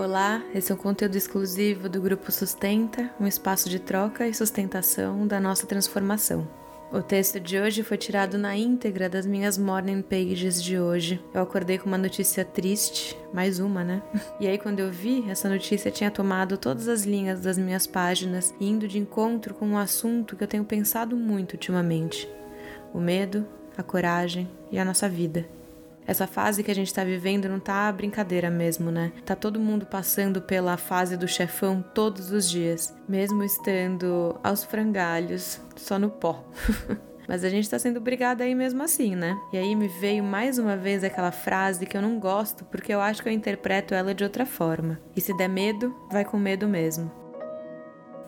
Olá, 0.00 0.42
esse 0.54 0.72
é 0.72 0.74
um 0.74 0.78
conteúdo 0.78 1.14
exclusivo 1.14 1.86
do 1.86 2.00
Grupo 2.00 2.32
Sustenta, 2.32 3.10
um 3.20 3.26
espaço 3.26 3.68
de 3.68 3.78
troca 3.78 4.26
e 4.26 4.32
sustentação 4.32 5.26
da 5.26 5.38
nossa 5.38 5.66
transformação. 5.66 6.48
O 6.90 7.02
texto 7.02 7.38
de 7.38 7.58
hoje 7.58 7.82
foi 7.82 7.98
tirado 7.98 8.38
na 8.38 8.56
íntegra 8.56 9.10
das 9.10 9.26
minhas 9.26 9.58
morning 9.58 10.00
pages 10.00 10.62
de 10.62 10.80
hoje. 10.80 11.22
Eu 11.34 11.42
acordei 11.42 11.76
com 11.76 11.86
uma 11.86 11.98
notícia 11.98 12.46
triste, 12.46 13.14
mais 13.30 13.58
uma, 13.58 13.84
né? 13.84 14.02
E 14.40 14.48
aí, 14.48 14.56
quando 14.56 14.80
eu 14.80 14.90
vi, 14.90 15.30
essa 15.30 15.50
notícia 15.50 15.90
tinha 15.90 16.10
tomado 16.10 16.56
todas 16.56 16.88
as 16.88 17.02
linhas 17.02 17.38
das 17.42 17.58
minhas 17.58 17.86
páginas, 17.86 18.54
indo 18.58 18.88
de 18.88 18.98
encontro 18.98 19.52
com 19.52 19.66
um 19.66 19.76
assunto 19.76 20.34
que 20.34 20.42
eu 20.42 20.48
tenho 20.48 20.64
pensado 20.64 21.14
muito 21.14 21.52
ultimamente: 21.52 22.26
o 22.94 22.98
medo, 22.98 23.46
a 23.76 23.82
coragem 23.82 24.48
e 24.72 24.78
a 24.78 24.84
nossa 24.84 25.10
vida. 25.10 25.59
Essa 26.10 26.26
fase 26.26 26.64
que 26.64 26.70
a 26.72 26.74
gente 26.74 26.92
tá 26.92 27.04
vivendo 27.04 27.48
não 27.48 27.60
tá 27.60 27.92
brincadeira 27.92 28.50
mesmo, 28.50 28.90
né? 28.90 29.12
Tá 29.24 29.36
todo 29.36 29.60
mundo 29.60 29.86
passando 29.86 30.42
pela 30.42 30.76
fase 30.76 31.16
do 31.16 31.28
chefão 31.28 31.84
todos 31.94 32.32
os 32.32 32.50
dias, 32.50 32.92
mesmo 33.08 33.44
estando 33.44 34.36
aos 34.42 34.64
frangalhos, 34.64 35.60
só 35.76 36.00
no 36.00 36.10
pó. 36.10 36.44
Mas 37.28 37.44
a 37.44 37.48
gente 37.48 37.70
tá 37.70 37.78
sendo 37.78 37.98
obrigada 37.98 38.42
aí 38.42 38.56
mesmo 38.56 38.82
assim, 38.82 39.14
né? 39.14 39.38
E 39.52 39.56
aí 39.56 39.76
me 39.76 39.86
veio 39.86 40.24
mais 40.24 40.58
uma 40.58 40.76
vez 40.76 41.04
aquela 41.04 41.30
frase 41.30 41.86
que 41.86 41.96
eu 41.96 42.02
não 42.02 42.18
gosto 42.18 42.64
porque 42.64 42.92
eu 42.92 43.00
acho 43.00 43.22
que 43.22 43.28
eu 43.28 43.32
interpreto 43.32 43.94
ela 43.94 44.12
de 44.12 44.24
outra 44.24 44.44
forma. 44.44 44.98
E 45.14 45.20
se 45.20 45.32
der 45.36 45.48
medo, 45.48 45.94
vai 46.10 46.24
com 46.24 46.36
medo 46.36 46.66
mesmo. 46.66 47.08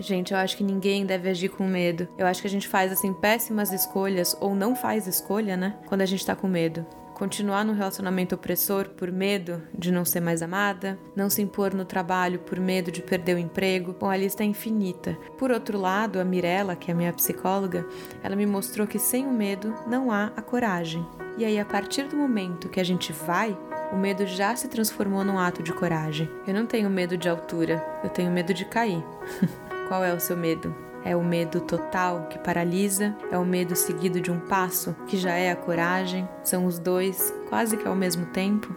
Gente, 0.00 0.32
eu 0.32 0.38
acho 0.38 0.56
que 0.56 0.64
ninguém 0.64 1.06
deve 1.06 1.28
agir 1.28 1.48
com 1.48 1.64
medo. 1.64 2.08
Eu 2.18 2.26
acho 2.26 2.40
que 2.40 2.48
a 2.48 2.50
gente 2.50 2.66
faz 2.66 2.90
assim 2.90 3.12
péssimas 3.12 3.70
escolhas 3.70 4.36
ou 4.40 4.52
não 4.52 4.74
faz 4.74 5.06
escolha, 5.06 5.56
né? 5.56 5.78
Quando 5.86 6.00
a 6.00 6.06
gente 6.06 6.26
tá 6.26 6.34
com 6.34 6.48
medo 6.48 6.84
continuar 7.18 7.64
no 7.64 7.72
relacionamento 7.72 8.36
opressor 8.36 8.90
por 8.90 9.10
medo 9.10 9.60
de 9.76 9.90
não 9.90 10.04
ser 10.04 10.20
mais 10.20 10.40
amada, 10.40 10.98
não 11.16 11.28
se 11.28 11.42
impor 11.42 11.74
no 11.74 11.84
trabalho 11.84 12.38
por 12.38 12.60
medo 12.60 12.92
de 12.92 13.02
perder 13.02 13.34
o 13.34 13.38
emprego. 13.38 13.94
Bom, 13.98 14.08
a 14.08 14.16
lista 14.16 14.44
é 14.44 14.46
infinita. 14.46 15.18
Por 15.36 15.50
outro 15.50 15.76
lado, 15.76 16.20
a 16.20 16.24
Mirella, 16.24 16.76
que 16.76 16.90
é 16.90 16.94
a 16.94 16.96
minha 16.96 17.12
psicóloga, 17.12 17.84
ela 18.22 18.36
me 18.36 18.46
mostrou 18.46 18.86
que 18.86 18.98
sem 18.98 19.26
o 19.26 19.32
medo 19.32 19.74
não 19.86 20.12
há 20.12 20.32
a 20.36 20.40
coragem. 20.42 21.04
E 21.36 21.44
aí, 21.44 21.58
a 21.58 21.64
partir 21.64 22.04
do 22.04 22.16
momento 22.16 22.68
que 22.68 22.80
a 22.80 22.84
gente 22.84 23.12
vai, 23.12 23.56
o 23.92 23.96
medo 23.96 24.26
já 24.26 24.54
se 24.54 24.68
transformou 24.68 25.24
num 25.24 25.38
ato 25.38 25.62
de 25.62 25.72
coragem. 25.72 26.30
Eu 26.46 26.54
não 26.54 26.66
tenho 26.66 26.88
medo 26.88 27.16
de 27.16 27.28
altura, 27.28 27.84
eu 28.04 28.10
tenho 28.10 28.30
medo 28.30 28.54
de 28.54 28.64
cair. 28.64 29.02
Qual 29.88 30.04
é 30.04 30.12
o 30.12 30.20
seu 30.20 30.36
medo? 30.36 30.87
É 31.04 31.16
o 31.16 31.24
medo 31.24 31.60
total 31.60 32.26
que 32.28 32.38
paralisa, 32.38 33.16
é 33.30 33.38
o 33.38 33.44
medo 33.44 33.74
seguido 33.76 34.20
de 34.20 34.30
um 34.30 34.40
passo 34.40 34.94
que 35.06 35.16
já 35.16 35.32
é 35.32 35.50
a 35.50 35.56
coragem, 35.56 36.28
são 36.42 36.66
os 36.66 36.78
dois 36.78 37.32
quase 37.48 37.76
que 37.76 37.86
ao 37.86 37.94
mesmo 37.94 38.26
tempo. 38.26 38.74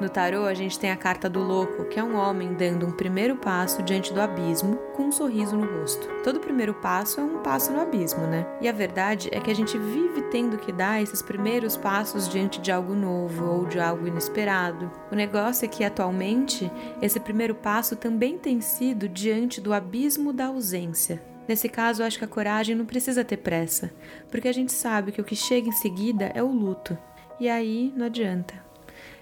No 0.00 0.08
tarô, 0.08 0.46
a 0.46 0.54
gente 0.54 0.78
tem 0.78 0.90
a 0.90 0.96
carta 0.96 1.28
do 1.28 1.40
louco, 1.40 1.84
que 1.84 2.00
é 2.00 2.02
um 2.02 2.16
homem 2.16 2.54
dando 2.54 2.86
um 2.86 2.90
primeiro 2.90 3.36
passo 3.36 3.82
diante 3.82 4.14
do 4.14 4.20
abismo 4.20 4.76
com 4.96 5.04
um 5.04 5.12
sorriso 5.12 5.54
no 5.54 5.66
rosto. 5.78 6.08
Todo 6.24 6.40
primeiro 6.40 6.72
passo 6.72 7.20
é 7.20 7.22
um 7.22 7.42
passo 7.42 7.70
no 7.70 7.82
abismo, 7.82 8.26
né? 8.26 8.46
E 8.62 8.68
a 8.68 8.72
verdade 8.72 9.28
é 9.30 9.38
que 9.38 9.50
a 9.50 9.54
gente 9.54 9.76
vive 9.76 10.22
tendo 10.30 10.56
que 10.56 10.72
dar 10.72 11.02
esses 11.02 11.20
primeiros 11.20 11.76
passos 11.76 12.26
diante 12.26 12.62
de 12.62 12.72
algo 12.72 12.94
novo 12.94 13.44
ou 13.44 13.66
de 13.66 13.78
algo 13.78 14.06
inesperado. 14.06 14.90
O 15.12 15.14
negócio 15.14 15.66
é 15.66 15.68
que 15.68 15.84
atualmente 15.84 16.72
esse 17.02 17.20
primeiro 17.20 17.54
passo 17.54 17.94
também 17.94 18.38
tem 18.38 18.62
sido 18.62 19.06
diante 19.06 19.60
do 19.60 19.74
abismo 19.74 20.32
da 20.32 20.46
ausência. 20.46 21.29
Nesse 21.50 21.68
caso, 21.68 22.04
acho 22.04 22.16
que 22.16 22.24
a 22.24 22.28
coragem 22.28 22.76
não 22.76 22.86
precisa 22.86 23.24
ter 23.24 23.38
pressa, 23.38 23.92
porque 24.30 24.46
a 24.46 24.52
gente 24.52 24.70
sabe 24.70 25.10
que 25.10 25.20
o 25.20 25.24
que 25.24 25.34
chega 25.34 25.68
em 25.68 25.72
seguida 25.72 26.30
é 26.32 26.40
o 26.40 26.46
luto. 26.46 26.96
E 27.40 27.48
aí 27.48 27.92
não 27.96 28.06
adianta. 28.06 28.54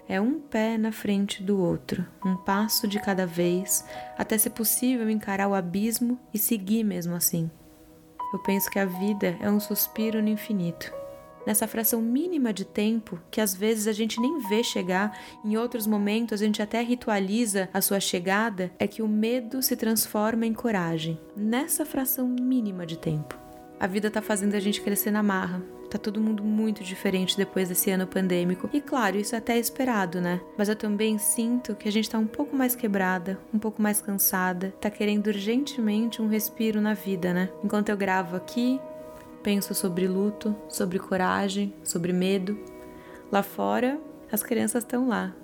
É 0.07 0.21
um 0.21 0.39
pé 0.39 0.77
na 0.77 0.93
frente 0.93 1.43
do 1.43 1.59
outro, 1.59 2.05
um 2.23 2.37
passo 2.37 2.87
de 2.87 3.01
cada 3.01 3.27
vez, 3.27 3.83
até 4.19 4.37
ser 4.37 4.51
possível 4.51 5.09
encarar 5.09 5.49
o 5.49 5.55
abismo 5.55 6.21
e 6.35 6.39
seguir 6.39 6.85
mesmo 6.85 7.15
assim. 7.15 7.51
Eu 8.31 8.39
penso 8.41 8.71
que 8.71 8.79
a 8.79 8.85
vida 8.85 9.35
é 9.41 9.51
um 9.51 9.59
suspiro 9.59 10.21
no 10.21 10.29
infinito 10.29 10.98
nessa 11.49 11.67
fração 11.67 12.03
mínima 12.03 12.53
de 12.53 12.63
tempo 12.63 13.19
que 13.31 13.41
às 13.41 13.55
vezes 13.55 13.89
a 13.89 13.93
gente 13.93 14.21
nem 14.21 14.39
vê 14.51 14.63
chegar, 14.63 15.19
em 15.43 15.57
outros 15.57 15.87
momentos 15.87 16.43
a 16.43 16.45
gente 16.45 16.61
até 16.61 16.83
ritualiza 16.83 17.71
a 17.73 17.81
sua 17.81 17.99
chegada, 18.01 18.71
é 18.79 18.87
que 18.87 19.01
o 19.01 19.09
medo 19.09 19.63
se 19.63 19.75
transforma 19.75 20.45
em 20.45 20.53
coragem, 20.53 21.19
nessa 21.35 21.87
fração 21.87 22.29
mínima 22.29 22.85
de 22.85 22.99
tempo. 22.99 23.35
A 23.81 23.87
vida 23.87 24.11
tá 24.11 24.21
fazendo 24.21 24.57
a 24.57 24.61
gente 24.61 24.83
crescer 24.83 25.11
na 25.11 25.23
marra. 25.23 25.63
Tá 25.89 25.97
todo 25.97 26.21
mundo 26.21 26.45
muito 26.45 26.85
diferente 26.85 27.35
depois 27.35 27.71
desse 27.71 27.91
ano 27.91 28.07
pandêmico. 28.07 28.69
E 28.75 28.81
claro, 28.81 29.17
isso 29.17 29.35
é 29.35 29.39
até 29.39 29.55
é 29.55 29.59
esperado, 29.59 30.21
né? 30.21 30.39
Mas 30.59 30.69
eu 30.69 30.77
também 30.77 31.17
sinto 31.17 31.75
que 31.75 31.89
a 31.89 31.93
gente 31.93 32.11
tá 32.11 32.19
um 32.19 32.27
pouco 32.27 32.55
mais 32.55 32.75
quebrada, 32.75 33.39
um 33.55 33.59
pouco 33.59 33.81
mais 33.81 34.03
cansada, 34.03 34.75
tá 34.81 34.91
querendo 34.91 35.29
urgentemente 35.29 36.21
um 36.21 36.29
respiro 36.29 36.79
na 36.79 36.93
vida, 36.93 37.33
né? 37.33 37.49
Enquanto 37.65 37.89
eu 37.89 37.97
gravo 37.97 38.37
aqui, 38.37 38.79
Penso 39.49 39.75
sobre 39.75 40.07
luto, 40.07 40.55
sobre 40.69 40.99
coragem, 40.99 41.73
sobre 41.83 42.13
medo. 42.13 42.59
Lá 43.33 43.43
fora, 43.43 43.99
as 44.31 44.43
crianças 44.43 44.85
estão 44.85 45.09
lá, 45.09 45.35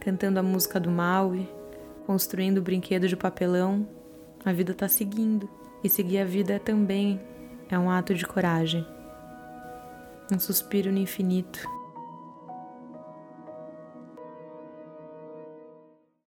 cantando 0.00 0.40
a 0.40 0.42
música 0.42 0.80
do 0.80 0.90
Maui, 0.90 1.48
construindo 2.08 2.58
o 2.58 2.60
brinquedo 2.60 3.06
de 3.06 3.16
papelão. 3.16 3.86
A 4.44 4.52
vida 4.52 4.72
está 4.72 4.88
seguindo, 4.88 5.48
e 5.84 5.88
seguir 5.88 6.18
a 6.18 6.24
vida 6.24 6.58
também 6.58 7.20
é 7.70 7.78
um 7.78 7.88
ato 7.88 8.16
de 8.16 8.26
coragem. 8.26 8.84
Um 10.32 10.40
suspiro 10.40 10.90
no 10.90 10.98
infinito. 10.98 11.60